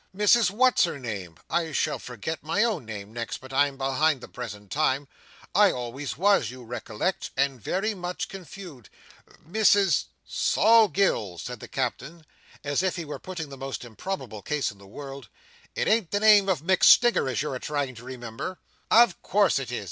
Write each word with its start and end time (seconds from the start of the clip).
"Mrs 0.17 0.49
What's 0.49 0.85
her 0.85 0.97
name! 0.97 1.37
I 1.47 1.73
shall 1.73 1.99
forget 1.99 2.41
my 2.43 2.63
own 2.63 2.85
name 2.85 3.13
next, 3.13 3.37
but 3.37 3.53
I 3.53 3.67
am 3.67 3.77
behind 3.77 4.19
the 4.19 4.27
present 4.27 4.71
time—I 4.71 5.71
always 5.71 6.17
was, 6.17 6.49
you 6.49 6.63
recollect—and 6.63 7.61
very 7.61 7.93
much 7.93 8.27
confused. 8.27 8.89
Mrs—" 9.47 10.05
"Sol 10.25 10.87
Gills!" 10.87 11.43
said 11.43 11.59
the 11.59 11.67
Captain, 11.67 12.25
as 12.63 12.81
if 12.81 12.95
he 12.95 13.05
were 13.05 13.19
putting 13.19 13.49
the 13.49 13.57
most 13.57 13.85
improbable 13.85 14.41
case 14.41 14.71
in 14.71 14.79
the 14.79 14.87
world, 14.87 15.29
"it 15.75 15.87
ain't 15.87 16.09
the 16.09 16.19
name 16.19 16.49
of 16.49 16.63
MacStinger 16.63 17.31
as 17.31 17.43
you're 17.43 17.53
a 17.53 17.59
trying 17.59 17.93
to 17.93 18.03
remember?" 18.03 18.57
"Of 18.89 19.21
course 19.21 19.59
it 19.59 19.71
is!" 19.71 19.79